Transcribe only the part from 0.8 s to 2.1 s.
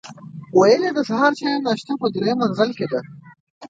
یې د سهار چای او ناشته په